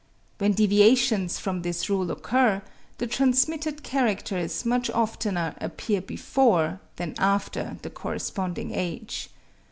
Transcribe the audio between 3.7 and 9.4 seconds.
characters much oftener appear before, than after the corresponding age.